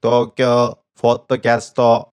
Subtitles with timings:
[0.00, 2.10] 東京ポッドキャスト。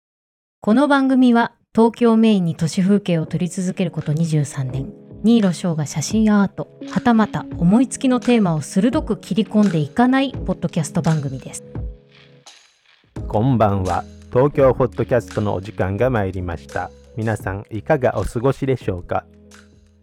[0.61, 4.92] この番組は東京メインに都市風景を撮り続けること23年。
[5.25, 11.64] 新納翔が写真アートはたまた思いつきのテーマを鋭く切り込んでいかないポッドキャスト番組です。
[13.27, 14.05] こんばんは。
[14.31, 16.91] 東京ポッドキャストのお時間が参りました。
[17.17, 19.25] 皆さんいかがお過ごしでしょうか？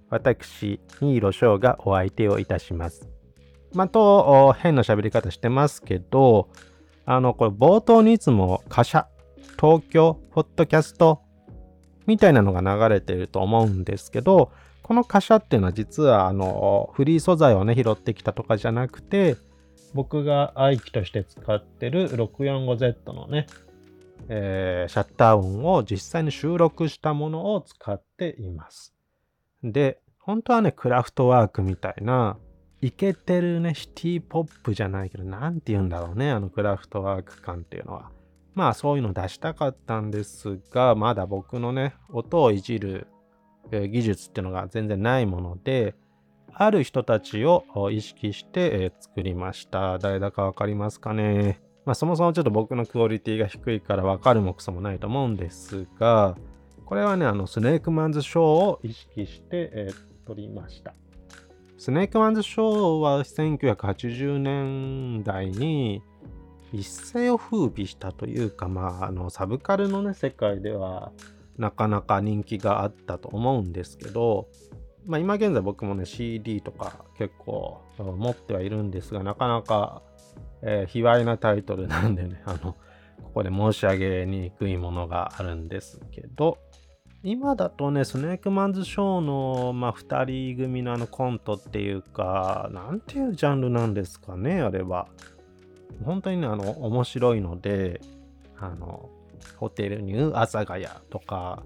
[0.10, 3.08] 私新納翔がお相手をいたします。
[3.72, 6.50] まと変な喋り方してますけど
[7.08, 9.08] あのこれ冒頭にいつも貨車
[9.60, 11.22] 東京ポッドキャスト
[12.06, 14.52] みたいなのが流れてると思うんですけど
[14.84, 19.38] この貨車っていうのは実はあのフリー素材をね拾ってきたとかじゃなくて
[19.94, 23.48] 僕が愛機として使ってる 645Z のね、
[24.30, 28.94] えー、シャッター音を実際に収録したものを使っています。
[29.64, 32.38] で、本当はね、クラフトワークみたいな、
[32.82, 38.12] イケてるね、シティポップじゃないけど、なんて言うんだろうね、あのクラフトワーク感っていうのは。
[38.54, 43.08] まあそういうの出したかったんですが、まだ僕のね、音をいじる
[43.72, 45.96] 技術っていうのが全然ないもので、
[46.54, 50.00] ある人たちを意識して、作りました。
[50.00, 56.36] 誰だかわかりますかねまあそもそもちょっと僕のクオリティが低いからわかるもクソもないと思うんですが、
[56.86, 60.94] これはね、あの、スネークマンズショーを意識して、えー、撮りました。
[61.78, 66.02] スネークマンズショーは1980年代に
[66.74, 71.12] 一世を風靡したというか、まあ、あの、サブカルのね、世界では、
[71.58, 74.48] なかなか人気があったと思うんですけど、
[75.06, 80.04] まあ、今現在僕もね CD とか結構持ってはいるんですがなかなか、
[80.62, 82.76] えー、卑猥なタイトルなんでねあの
[83.24, 86.58] ここで申し上げにくいものがあるんですけど
[87.24, 95.08] 今だとねスネークマンズショーの、まあ、2人組のあのコントっていうかなんていうジャンルなんですかねあれは
[96.06, 98.02] 本当にねあの面白いので
[98.60, 99.10] あの
[99.56, 101.64] ホテルニュー阿佐ヶ谷とか、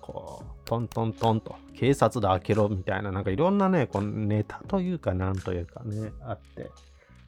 [0.00, 6.70] こう、トントントンと、警察で開けろみたいな、なんかいろんなね、こネタというか、なんというかね、あって、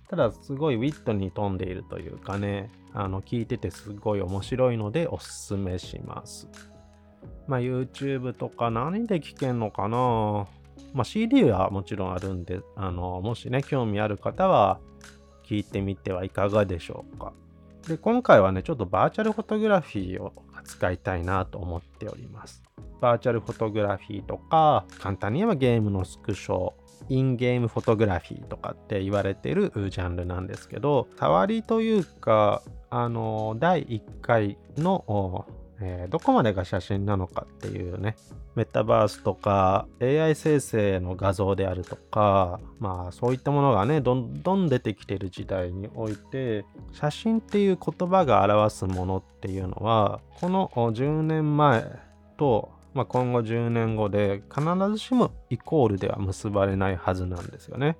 [0.08, 6.48] ただすごいウィットに富んでいるというかね、あの、聞いててすごい面白いのでおすすめします。
[7.46, 10.46] まあ、YouTube とか何で聞けんのかな
[10.92, 14.78] まあ、CD はもちろんあるんで、あの、もしね、興味ある方は
[15.44, 17.32] 聞いてみてはいかがでしょうか。
[17.88, 22.62] で、今回はね、ちょっとバーチャルフォトグラフィーを扱いたいなと思っております。
[23.00, 26.72] バーチャルフォトグラフィーとか、簡単に言えばゲームのスクショ、
[27.08, 35.44] インゲームフォトグラフィーとかって言われてるジャンルなんですけど、触りというか、あの、第1回の
[35.80, 38.16] えー、どこまでが写真なのかっていうね、
[38.54, 51.84] メタバースとか AI 生成の画像であるとか、まあそういったものがね、どんどん出てきてる時代において、写真っていう言葉が表すものっていうのは、この10年前
[52.36, 57.96] と、まあ、今後10年後で必ずしもイコールでは結ばれないはずなんですよね。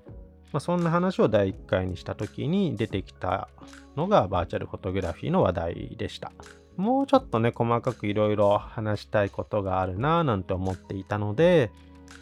[0.53, 3.49] まあ、そんな話を第1回にした時に出てきた
[3.97, 6.31] のがバーチャルフォトグラフィーの話題でした。
[6.77, 11.71] もうちょっとね、細かくいろいろ話したいことがあるなぁなんて思っていたので、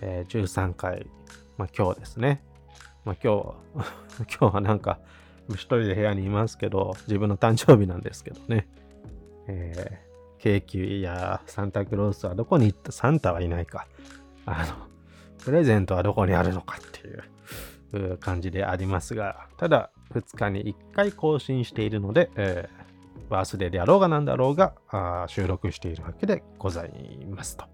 [0.00, 1.06] えー、13回、
[1.56, 2.42] まあ今日ですね。
[3.04, 4.98] まあ今日、 今日はなんか、
[5.48, 8.68] 一人で部屋にいますけど、自分の誕生日なんですけどね。
[9.48, 13.86] えー、ケーキやサンタクロースはどこに行った、サンタはいないか。
[14.44, 14.74] あの、
[15.44, 17.08] プレゼントはどこにあるのかって
[17.96, 22.81] いう感じでありますが、ただ2日に1回更新しているので、えー
[23.32, 24.74] バースデーであろうがなんだろうが
[25.26, 26.92] 収録しているわけでござい
[27.30, 27.64] ますと。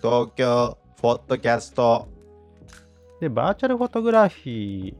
[0.00, 2.08] 東京フォットキャスト。
[3.20, 4.94] で、バーチャルフォトグラフィー。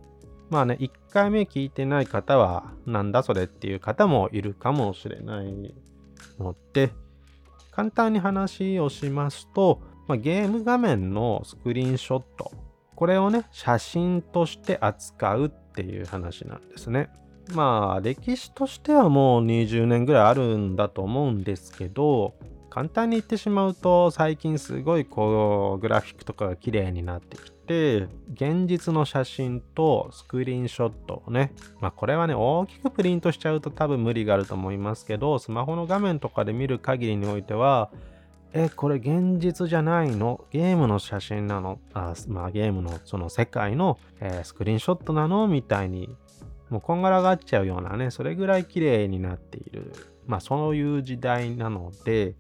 [0.51, 5.75] まあね、1回目聞いてない方は、なんだそれっていう方もいるかもしれない
[6.39, 6.91] ので、
[7.71, 12.53] 簡単に話をしますと、まあ、ゲーム画面のスクリーンショット。
[12.95, 17.09] これをね、写真として扱うっていう話なんですね。
[17.54, 22.34] まあ歴史としてはもう20年ぐらいあるんだと思うんですけど
[22.71, 31.53] 簡単に言ってしまうと最近すごいこうグラフィックとかが綺麗になってきて現実の写真とスクリーンショットをね。
[31.80, 37.91] まあこれはね大きくプリントしちゃうと多分無理があると思いますけどスマホの画面とかで見る限りにおいては
[38.54, 40.44] え、これ現実じゃないの？
[40.51, 41.78] ゲームの写真なの？
[41.92, 45.47] あまあゲームのその世界の、えー、スクリーンショットなの？
[45.48, 46.16] みたいに
[46.70, 49.92] もうこんがらがっちゃうようなね、それぐらい綺麗になっている。
[50.26, 52.34] まあそういう時代なので、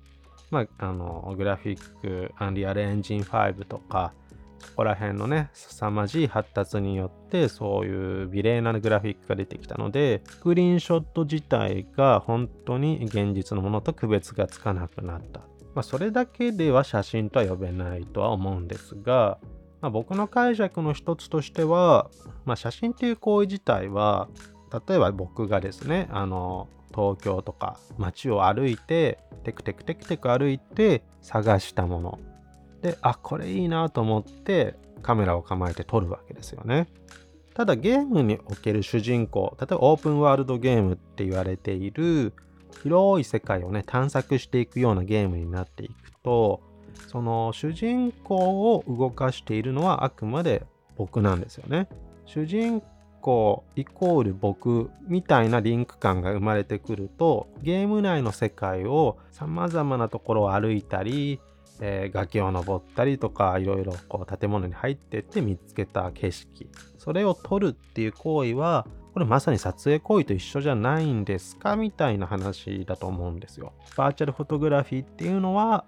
[0.50, 4.12] まああの、グラフィック、アンリアルエンジン5とか、
[4.58, 15.40] そこら辺のね、凄まじい発達によって、そういう美麗なグラフィックが出てきたので、スクリーンショット自体が本当に現実のものと区別がつかなくなった。
[15.74, 19.38] まあ、それだけでは写真とは呼べないとは思うんですが、
[19.80, 22.10] まあ、僕の解釈の一つとしては、
[22.44, 24.28] まあ、写真っていう行為自体は、
[24.86, 32.18] 例えば僕がですね、あの、東京とか街を歩いて、テクテクテクテク歩いて探したもの。
[32.82, 36.88] で、あ、これいいなと思ってカメラを構えて撮るわけですよね。
[37.54, 42.32] ただゲームにおける主人公、例えばオープンワールドゲームって言われている
[42.82, 46.60] 広い世界をね、探索していくようなゲームになっていくと、
[47.06, 50.64] その主人公を動かしているのはあくまで
[50.96, 51.88] 僕なんですよね。
[52.26, 52.82] 主人
[53.20, 61.40] 公イコール僕みたいなリンク感が生まれてくるとゲーム内の世界を様々なところを歩いたり、
[61.80, 66.68] えー崖を登ったりとかいろいろこう建物に入ってって見つけた景色
[66.98, 71.76] それを撮るっていう行為はこれまさに撮影行為と一緒じゃないんですか？
[71.76, 73.72] みたいな話だと思うんですよ。
[73.96, 75.84] バーチャルフォトグラフィーっていうのは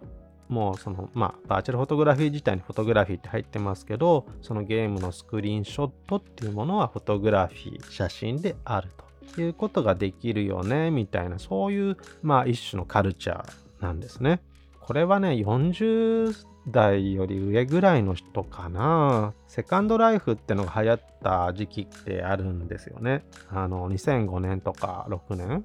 [0.50, 8.90] もうそのまあバーチャルフォトグラフィー自体にフォトグラフィーって入ってますけどそのゲームのスクリーンショットっていうものはフォトグラフィー写真である
[9.34, 14.42] ということができるよねみたいなそういうまあ一種のカルチャーなんですね。
[14.80, 16.34] これはね40
[16.68, 23.24] 代より上ぐらいの人かなセカンドライフってのが流行った時期ってあるんですよね。
[23.50, 25.64] あの2005年とか6年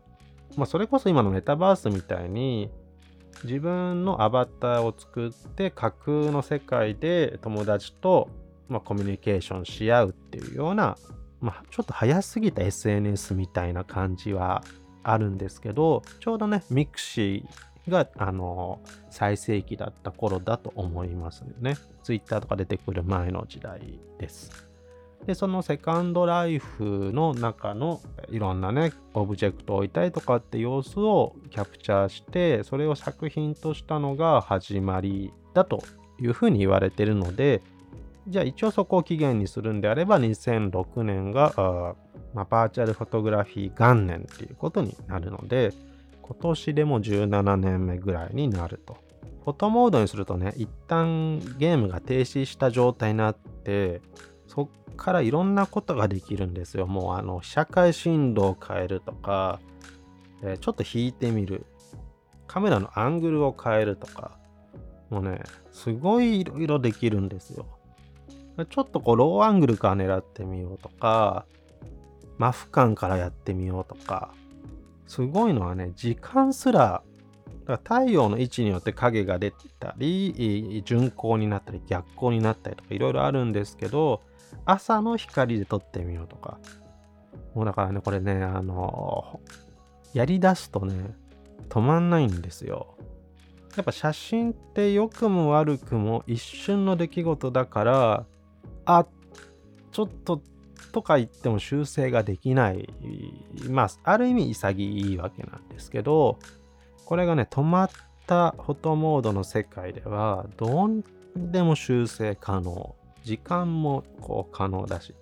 [0.56, 2.70] まあそれこそ今のメタバースみたいに
[3.44, 8.30] 自分のアバターを作って架空の世界で友達と、
[8.70, 10.98] まあ、コミュニケーションし合うっていうような、
[11.42, 14.64] まあ、ちょっと早すぎた SNS みたいな感じは
[15.04, 21.78] あるんですけどちょうどねミクシーがあの最盛期だった頃だと思いますよね。
[22.04, 24.65] Twitter とか出てくる前の時代です。
[25.26, 28.00] で、そのセカンドライフの中の
[28.30, 35.84] いろんなね、オブジェクトを置いたりとかって様子をキャプチャーして、それを作品としたのが始まりだと
[36.20, 37.62] いうふうに言われてるので、
[38.28, 41.96] じゃあ一応そこを起源にするんであれば、2006年が、
[42.34, 45.74] まあ、バーチャルフォトグラフィー元年っていうことになるので、
[46.22, 48.98] 今年でも17年目ぐらいになると。
[49.44, 54.02] フォトモードにするとね、一旦ゲームが停止した状態になって、
[54.48, 56.88] そっからいろんなことができるんですよ。
[56.88, 59.60] もうあの、被写界深度を変えるとか、
[60.44, 61.66] えちょっと引いてみる。
[62.48, 64.38] カメラのアングルを変えるとか、
[65.10, 67.66] もうね、すごいいろいろできるんですよ。
[68.70, 71.46] ちょっとこう、ローアングルから狙ってみようとか、
[72.38, 74.34] マフ感からやってみようとか、
[75.08, 77.04] すごいのはね、時間すら、
[77.66, 84.22] だから太陽の位置によって影が出たり、順光になったり、逆光になったりとかいろいろあるんですけど、
[84.66, 86.60] 朝の光で撮ってみようとか。
[87.54, 89.40] もうだからね、これね、あの、
[90.14, 91.16] やり出すとね、
[91.70, 92.96] 止まんないんですよ。
[93.76, 98.26] やっぱ写真って良くも悪くも一瞬の出来事だから、
[98.86, 99.06] あ、
[99.92, 100.42] ちょっと
[100.96, 102.88] とか言っても修正ができない。
[103.70, 106.40] まあ、ある意味潔いわけなんですけど、
[107.04, 107.90] これがね、止まっ
[108.26, 111.04] たフォトモードの世界では、どん
[111.36, 112.96] でも修正可能。
[113.26, 115.16] 時間もこう可能だし。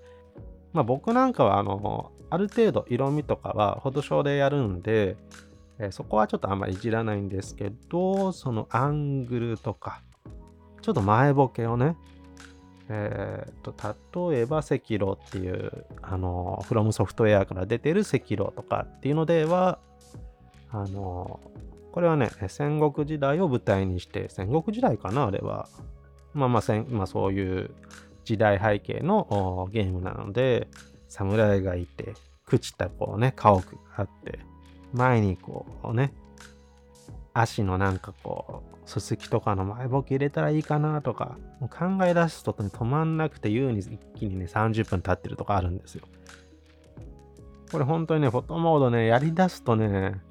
[0.74, 5.18] まあ僕なんかは、あの、ある程度色味とかは、フォトショーでやるんで、
[5.80, 10.04] えーそこはちょっとあんまりいじらないんですけど、そのアングルとか、
[10.82, 11.96] ちょっと前ボケをね、
[12.90, 19.80] えー、と例えば赤炉っていうあのフロムソフトウェアから出てる赤炉とかっていうのでは
[20.70, 21.40] あの
[21.92, 25.70] これはね戦国時代を舞台にして戦国時代かなあれは
[26.34, 27.72] まあまあ戦、まあ、そういう
[28.26, 30.68] 時代背景のゲームなので
[31.08, 32.14] 侍がいて
[32.48, 34.40] 朽ちたこうね家屋があって
[34.94, 36.14] 前にこうね
[37.34, 46.04] 足のなんかこうすすきとかの前ボケ入れたらいいかなとかもう考え出すとね止まんなくて優に一気にね30分経ってるとかあるんですよ。
[47.72, 50.22] これ本当にねフォトモードねやり出すとね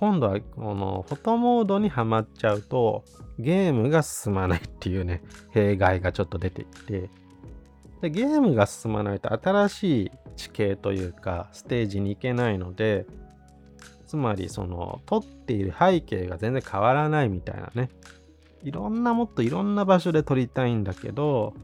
[0.00, 3.04] 今度はこのフォトモードにはまっちゃうと
[3.38, 7.10] ゲームが進まないっていうね弊害がちょっと出てきて
[8.00, 13.04] でゲームが進まないと新しい地形というかステージに行けないので
[14.06, 17.90] つまりその撮っている背景が全然変わらないみたいなね。
[18.62, 21.54] いろんなもっといろんな場所で撮りたいんだけど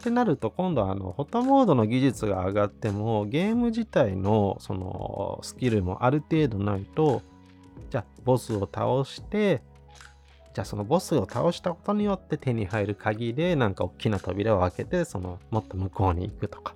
[0.00, 7.22] ってなると今度はあのフォトモードの技術が上がってもゲーム自体のそのスキルもある程度ないと
[7.90, 9.62] じゃあボスを倒して
[10.54, 16.74] じゃあそのボスを倒したことによって手に入る鍵でなんか大きな扉を開けてそのもっと向こうに行くとか。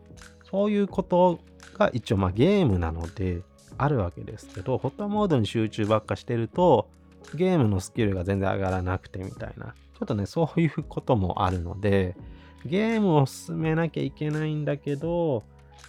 [0.50, 1.40] そういうこと
[1.75, 3.43] が一応まあゲームなので
[3.76, 6.88] あるわけですけどフォトモードに集中ばっかしてると
[7.35, 9.75] ゲームのスキルが全然上がらなくてみたいな。
[9.99, 12.17] ちょっとねそういうこともあるので
[12.64, 15.43] ゲームを進めなきゃいけないんだけど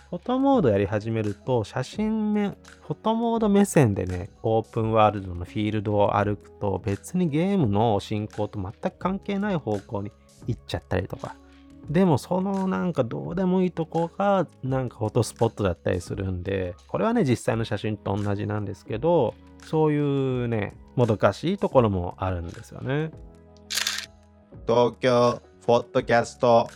[0.10, 10.12] フォトモードやり始めると写真目、フォトモード目線でね、オープンワールドのフィールドを歩くと別にゲームの進行と全く関係ない方向に
[10.48, 11.36] 行っちゃったりとか。
[11.89, 19.34] でもそのなんかどうでもいいとこがなんかフォトスポットだったりするんで、これはね実際の写真と同じなんですけど、
[19.65, 19.98] そうい
[20.46, 23.12] うね、もどかしいところもあるんですよね。
[24.67, 26.69] 東京ポッドキャスト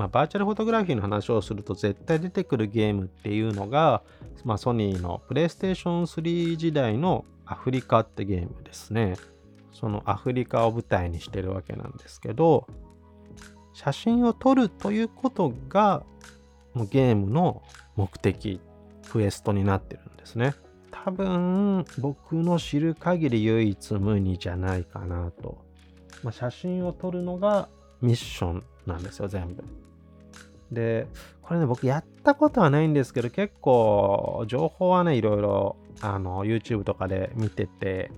[0.00, 4.02] まあ、バーチャルフォトグラフィーの話をすると絶対出てくるゲームっていうのが、
[4.46, 9.16] まあ、ソニーのプレイステーション3時代のアフリカってゲームですね。
[9.74, 12.66] そのアフリカを舞台にしてるわけなんですけど、
[13.74, 16.02] 写真を撮るということが
[16.72, 17.62] もうゲームの
[17.94, 18.58] 目的、
[19.10, 20.54] クエストになってるんですね。
[20.90, 25.58] 多分僕の知る限り唯一無二じゃないかなと。
[26.22, 27.68] まあ、写真を撮るのが
[28.00, 29.62] ミッションなんですよ、全部。
[30.72, 31.06] で、
[31.42, 38.10] これね、僕やったことはないんですけど、結構情報はね、いろいろあの YouTube とかで見てて、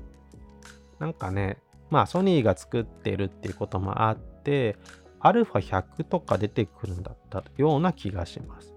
[0.98, 1.58] なんかね、
[1.90, 4.76] まあソニーが作ってるっていうこともあって、
[5.20, 8.74] アルファ100とか出てくるんだったような気がします。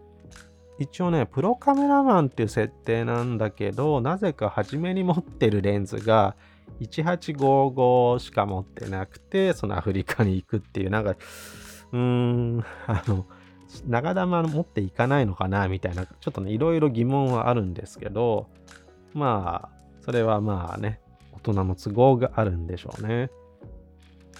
[0.77, 6.35] 一応ね、プロカメラマンっていう設定なんだけど、なぜか初めに持ってるレンズが
[6.81, 13.25] 1855しか持ってなくて、そのアフリカに行くっていう、なんか、うーん、あの、
[13.87, 18.47] 長玉持っていかないのかなみたいな、ちょっとね、いろいろ疑問はあるんですけど、
[19.13, 20.99] まあ、それはまあね、
[21.33, 23.29] 大人の都合があるんでしょうね。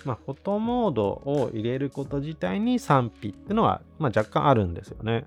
[0.04, 5.26] まあ、フォトモードを入れること自体に賛否ってのは、まあ、若干あるんですよね。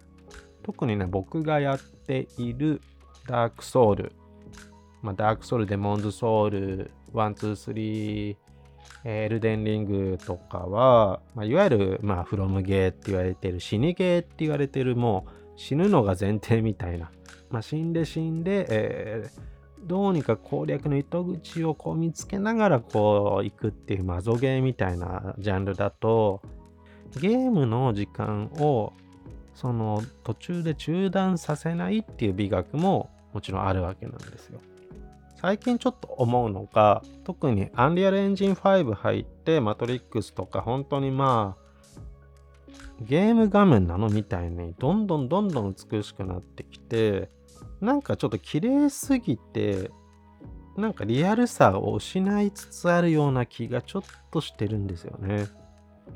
[0.62, 2.80] 特にね、僕がやっている
[3.26, 4.12] ダークソウル、
[5.02, 8.36] まあ、ダークソウル、デモンズソウル、 one、two、three、
[9.10, 17.10] エルデンリングとかは、まあ、いわゆる、まあ、フロムゲーって言われてる、死にゲーって言われてる、もう死ぬのが前提みたいな。
[17.50, 26.42] まあ、死んで死んで、えー、どうにか攻略の糸口をこう見つけながらこう行くっていうマゾゲーみたいなジャンルだと、
[27.20, 28.92] ゲームの時間を
[29.54, 34.60] その途中で中断させないっていう美学ももちろんあるわけなんですよ。
[35.40, 41.68] 最近ちょっと思うのが、特にアンリアルエンジン5入って、マトリックスとか本当にまあ、
[43.00, 47.30] ゲーム画面なのみたいに、どんどんどんどん美しくなってきて、
[47.80, 49.92] なんかちょっと綺麗すぎて、
[50.76, 54.02] なんかリアルさを失いつつあるような気がちょっ
[54.32, 55.46] としてるんですよね。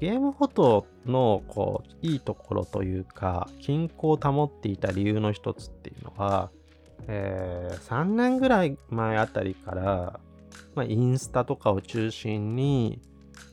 [0.00, 6.50] ゲームフォトのこういいところというか、均衡を保っていた理由の一つっていうのは、
[7.08, 10.20] えー、3年ぐらい前あたりから、
[10.74, 13.00] まあ、インスタとかを中心に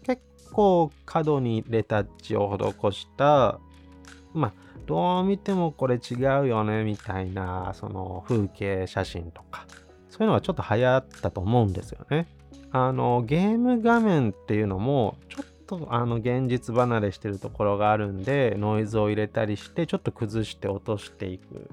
[0.04, 3.60] 結構過度にレタッチを施した
[4.34, 4.54] まあ
[4.86, 9.68] どう見てもこれ違うよねみたいなその風景写真とか
[10.10, 12.28] そういうのがちょっと流行ったと思うんですよね。
[12.72, 21.70] あのゲーム画面っていうのもちょっとあの現実離れしてるところがあるんでノイズを入れたりしてちょっと崩して落としていく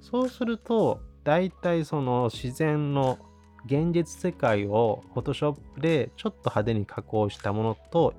[0.00, 3.16] そうすると大体その自然の
[3.64, 8.14] 現実世界を Photoshop でちょっと派手に加工したものと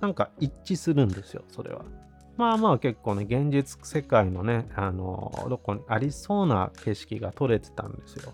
[0.00, 1.84] なんか一致するんですよ、それは。
[2.36, 8.32] まあまあ結構ね、現実世界のね、あの、どこにありそうな景色が撮れてたんですよ。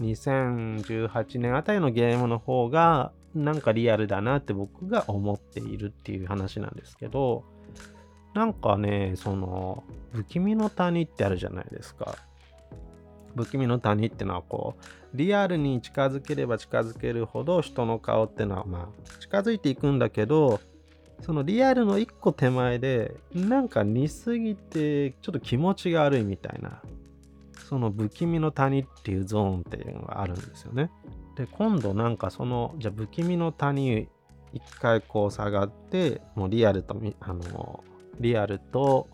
[0.00, 7.44] 2018年あたりのゲームの方がなんかリアルだなって僕が思っているっていう話なんですけど、
[8.32, 12.16] なんかね、その、不気味の谷ってあるじゃないですか。
[13.34, 20.60] 不気味の谷ってのはこうリアルに近づければ近づけるほど人の顔ってのはまあ近づいていくんだけど
[21.20, 26.82] そのリアルの一個手前でなんか似すぎてちょっと気持ちが悪いみたいな
[27.68, 30.90] その不気味の谷っていうゾーンっていうのがあるんですよね。
[31.36, 34.08] で今度なんかそのじゃあ不気味の谷
[34.52, 37.82] 一回こう下がってもうリアルとあの
[38.20, 39.08] リアルと、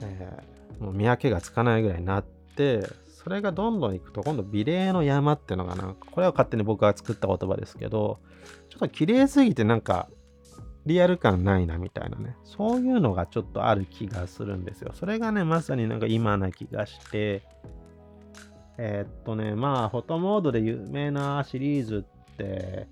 [0.00, 2.37] えー、もう見分けがつかないぐらいになって、
[3.06, 8.20] それがどんどんいくと、今度美麗の山っていうのがなんか、これは勝手に僕が作った言葉ですけど、
[8.70, 10.08] ちょっと綺麗すぎてなんか、
[10.86, 12.36] リアル感ないなみたいなね。
[12.44, 14.92] そういうのがちょっとある気がするんですよ。
[14.94, 17.42] それがね、まさになんか今な気がして、
[18.78, 22.88] えー、っとね、まあ、フォトモードで有名なシリーズって、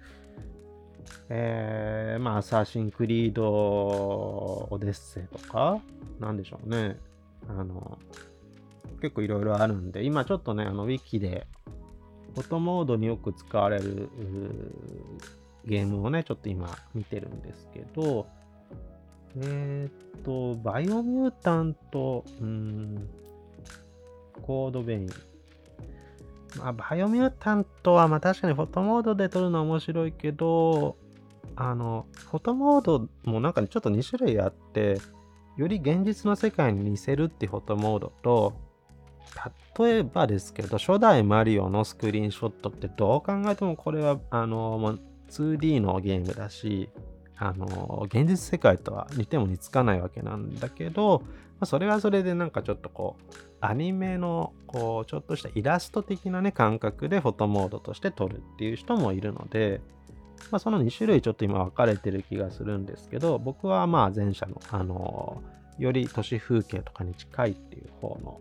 [1.29, 5.81] えー、まあ、アサシンクリードオデッセイとか、
[6.21, 6.99] なんでしょうね。
[7.49, 7.99] あの、
[9.01, 11.47] 結構いろいろあるんで、今ちょっとね、あの、ウィキで、
[12.35, 14.11] フォトモードによく使われる
[15.65, 18.27] ゲームをね、ちょっと今見てるんですけど、
[19.39, 23.09] えー、っと、バイオミュータント、うん、
[24.43, 25.09] コードベイン。
[26.59, 30.97] まあ、バイオミュータントは、まあ確かにフォトモードで撮るのは面白いけど、
[31.55, 34.99] あの、フォトモードもなんかちょっと2種類あって、
[35.57, 38.55] より現実の世界に似せるってフォトモードと、
[39.79, 44.99] 例えばですけど、初代マリオのスクリーンショットってどう考えてもこれは、あの、
[45.31, 46.89] 2D のゲームだし、
[47.37, 59.81] あの、現実世界とは似ても似つかないわけなんだけど、まあ、それはそれでなんかちょっとこう、アニメのこう、ちょっとしたイラスト的なね、感覚でフォトモードとして撮るっていう人もいるので、
[60.51, 65.43] まあ、その2種類ちょっと今分かれてる気がするんですけど、僕はまあ前者の、あの、
[65.79, 68.41] より都市風景とかに近いっていう方の、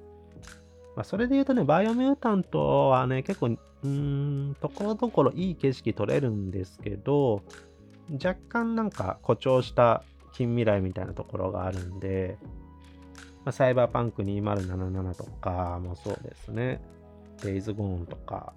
[0.95, 7.41] まあ、それで言うとね、バイオミュータントはね、結構、うーん、ところどころいい景色撮れるんですけど、
[8.13, 12.37] 若干なんか誇張した近未来みたいなところがあるんで、
[13.43, 16.81] まあ、サイバーパンク2077とかもそうですね。
[17.43, 18.53] デイズゴーンとか、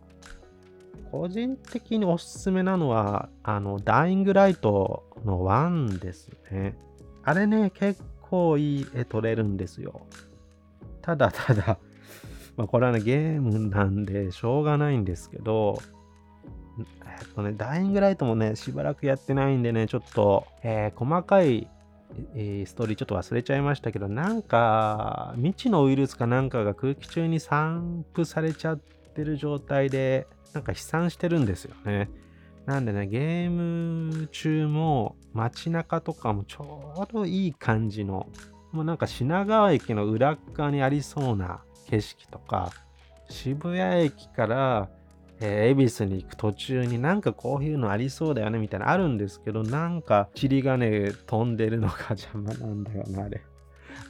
[1.11, 6.77] 個人的におすすめなのは、あの、ダイイングライトの1ですね。
[7.25, 10.07] あれね、結構いい絵撮れるんですよ。
[11.03, 11.79] ただただ
[12.59, 15.81] まあこれはね、ゲームなんでしょうがないんですけど、
[17.21, 21.69] えっとね、ダイイングライトもね、しばらくやってないんでね、ちょっと、えー、細かい、
[22.35, 32.11] えー、ストーリーちょっと忘れちゃいましたけど、なんか、未知のウイルスかなんかが空気中に散布されちゃってる状態で、なんか飛散してるんですよね。
[32.67, 38.27] なんでね、ゲーム中も街中とかもちょうどいい感じの、
[38.73, 42.71] もうなんか品川駅の裏側にありそうな景色とか、
[43.29, 44.89] 渋谷駅から、
[45.41, 53.43] えー、恵比寿に行く途中になんかこういうのありそうだよねみたいなあるんですけど、なんか塵がね、飛んでるのが邪魔なんだよな、あれ。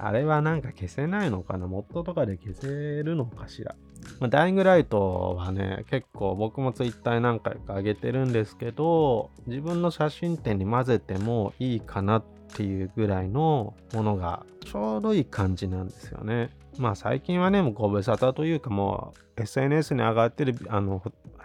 [0.00, 1.66] あれはなんか消せないのかな？
[1.66, 2.68] モッドとかで消せ
[3.03, 3.74] るのかしら？
[4.20, 12.24] まあ、ダイイングライトはね、結構僕もツイッター何回か上げてるんですけど、自分の写真展に混ぜてもいいかなっ
[12.55, 16.50] ていうぐらいのものがちょうどいい感じなんですよね。
[16.79, 21.03] まあ最近はね、もうご無沙汰というかもう SNS に上がってるあの、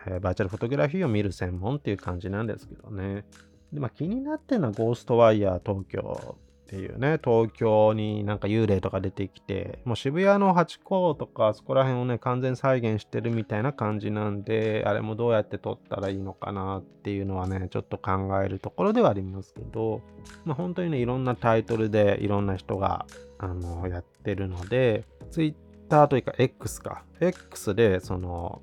[0.07, 3.25] えー、バーチャルフォトグラフィーを見る専門っていう感じなんですけどね。
[3.71, 20.01] でまあ、気になってるのはゴーストワイヤー東京っていうね、東京になんか幽霊とか出てきて、もう渋谷のハチ公とかそこら辺をね、完全再現してるみたいな感じなんで、あれもどうやって撮ったらいいのかなっていうのはね、ちょっと考えるところではありますけど、
[20.45, 23.05] まあ本当にね、いろんなタイトルでいろんな人が、
[23.37, 28.61] あの、やってるので、Twitter というか X か、X でその、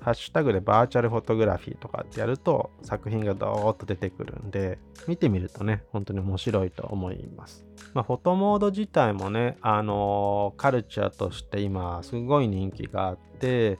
[0.00, 7.66] ハッシュタグでバーチャルフォトグラフィーとかってやると作品がドーッと出てくるんで、見てみるとね、本当に面白いと思います。
[7.92, 13.78] まあ、フォトモード自体もね、あのー、カルチャーとして今すごい人気があって、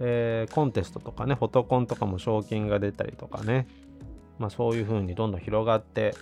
[0.00, 3.66] えー、コンテストとかね、フォトコンとかも賞金が出たりとかね、
[4.38, 6.14] まあそういう風にどんどん広がって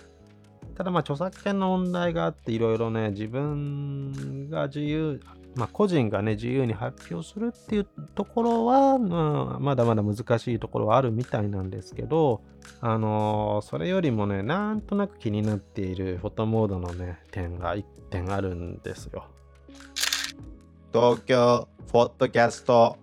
[0.75, 5.19] ただまあ著作権の問題があっていろいろね自分が自由
[5.55, 12.41] まあ、個人がね、自由に発表するっていうところは、まあ、まだまだ難しいところはあるみたいなんですけど、
[12.81, 19.25] あのー、それよりもね、なんとなく気になっているフォトモードのね、点が1点あるんですよ。
[20.91, 22.97] 東京フォトキャスト。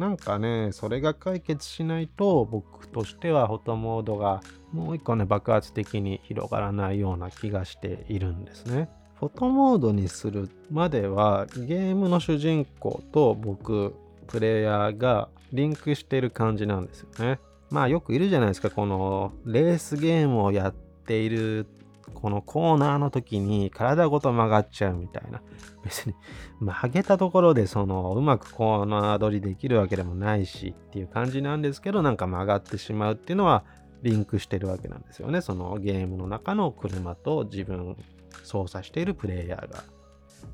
[0.00, 4.40] なんかね、それが解決しないと、僕としてはフォトモードが
[4.72, 8.88] もう一個ね、爆発的に広がらないような気がしているんですね。
[9.16, 13.94] フォトモードにするまではゲームの主人公と僕
[14.26, 17.38] プレイヤーがリンクしてる感じなんですよね。
[17.68, 21.66] まあよくいるじゃないですかこのレースゲームをやっている
[22.20, 25.40] このコーナーの時に体ごと曲がっちゃうみたいな。
[25.82, 26.14] 別に
[26.60, 33.64] 曲げたところでそのうまくコーナー取りできるわけでもないしっていう感じなんですけどなんか曲がってしまうっていうのは
[34.02, 35.40] リンクしてるわけなんですよね。
[35.40, 37.96] そのゲームの中の車と自分
[38.44, 39.84] 操作しているプレイヤーが。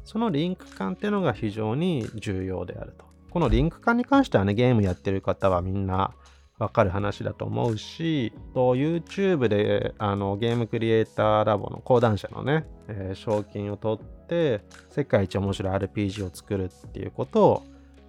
[0.05, 3.05] そのリンク感っていうのが非常に重要であると。
[3.31, 6.15] このリンク感に関してはね、ゲームやってる方はみんな
[6.59, 17.63] わかる話だと思うし、YouTube であのゲームクリエイターラボの講談社のね、えー、賞金を取って世界一面白い RPG を作るっていうことを、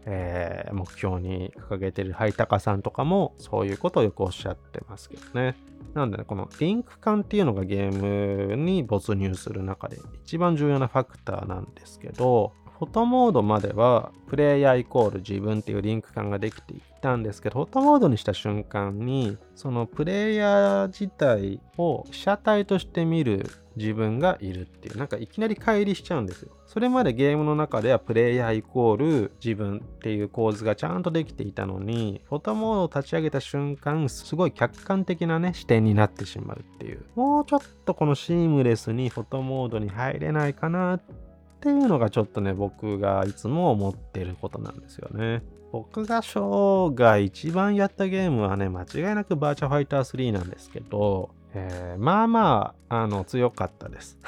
[0.05, 5.57] えー、目標に掲げてるハイタカさんとかもそういうことをよくおっしゃってますけどね。
[5.93, 26.51] なんでね、このリンク感っていうのがゲームに没入する中で一番重要なファクターなんですけど、フォトモードまではプレイヤーイコール自分っていうリンク感ができていたんですけど、フォトモードにした瞬間に、そのプレイヤー自体を被写体として見る自分がいるっていう、なんかいきなり乖離しちゃうんですよ。
[26.67, 37.03] それまでゲームの中ではプレイヤーイコール自分っていう構図がちゃんとできていたのに、フォトモードを立ち上げた瞬間、すごい客観的なね、視点になってしまうっていう。
[37.15, 41.01] もうちょっとこのシームレスにフォトモードに入れないかなっ
[41.57, 45.41] っていうのがちょっとね、僕がいつも思ってることなんですよね。
[45.71, 54.19] 僕が生涯一番やったゲームはね、間違いなくバーチャファイター3なんですけど、えー、まあまあ、あの、強かったです。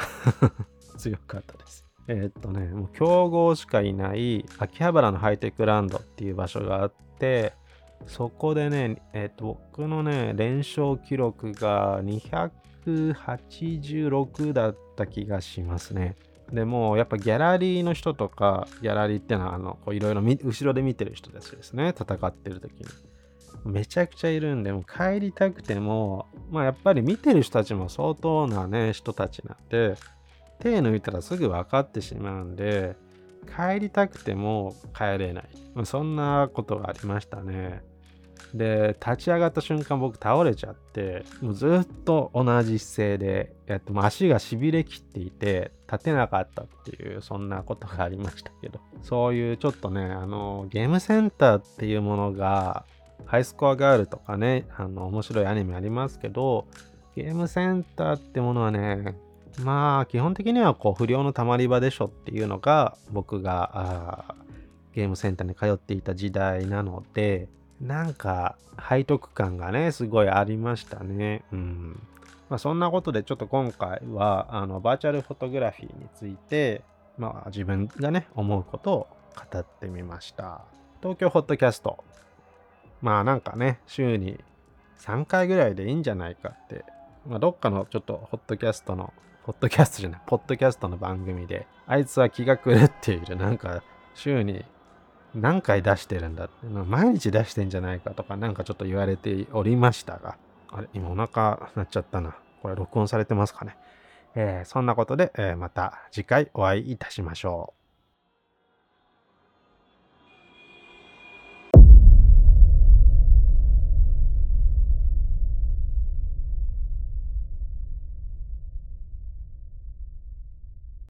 [0.98, 1.86] 強かったです。
[2.08, 7.54] えー、っとね、もう強豪しかいない秋葉原のハイテクランドっていう場所があって、
[8.08, 16.15] そこでね、えー、っと、僕のね、連勝記録が286だった気がしますね。
[16.52, 21.90] でもやっぱギャラリーの人とか、ギャラリーってのはあの、いろいろ後ろで見てる人たちですね。
[21.90, 22.86] 戦ってる時に。
[23.66, 29.96] めちゃくちゃいるんで、もう帰りたくても、まあやっぱり見てる人たちも相当なね、人たちなんで、
[30.60, 32.96] 手抜いたらすぐ分かってしまうんで、
[33.46, 35.50] 帰りたくても帰れない。
[35.86, 37.82] そんなことがありましたね。
[38.54, 52.86] で、立ち上がった瞬間僕倒れちゃって、もうずっと同じ姿勢でやって、も足が痺れきっていて、立てなかったっていう、そんなことがありましたけど、そういうちょっとね、あの、ゲームセンターっていうものが、
[53.26, 56.66] ハイスコアガールとかね、あの、面白いアニメありますけど、
[57.16, 59.16] ゲームセンターってものはね、
[59.64, 64.36] まあ、基本的にはこう、不良のたまり場でしょっていうのが、僕が、
[64.94, 67.48] ゲームセンターに通っていた時代なので、
[67.82, 68.56] なんか
[68.89, 71.44] 背徳感がね、すごいありましたね。
[71.52, 72.02] うん。
[72.50, 76.82] まあ、そんなことでちょっと今回はあのバーチャルフォトグラフィーについて、
[77.18, 79.08] まあ、自分がね、思うことを
[79.52, 80.62] 語ってみました。
[81.02, 82.04] 東京ホットキャスト。
[83.02, 84.39] まあなんかね、週に
[85.00, 86.84] 3回ぐらいでいいんじゃないかって、
[87.28, 89.13] まあ、どっかのちょっとホットキャストの、
[89.44, 93.36] ホットキャストじゃない、ポッドキャストの番組で、あいつは気が狂っている。
[93.38, 93.84] なんか
[94.15, 94.65] 週に
[95.36, 100.38] 何回出してるんだって、毎日出してんじゃないかとかなんかちょっと言われておりましたが、
[100.72, 102.36] あれ、今お腹鳴っちゃったな。
[102.62, 103.78] これ録音されてますかね。
[104.36, 107.79] えー、そんなことで、えー、また次回お会いいたしましょう。